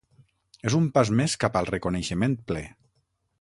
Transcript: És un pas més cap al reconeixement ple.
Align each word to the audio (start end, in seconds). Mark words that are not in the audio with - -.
És 0.69 0.77
un 0.77 0.87
pas 0.95 1.11
més 1.19 1.35
cap 1.45 1.59
al 1.61 1.69
reconeixement 1.71 2.35
ple. 2.49 2.65